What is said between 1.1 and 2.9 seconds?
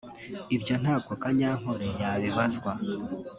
Kanyankole yabibazwa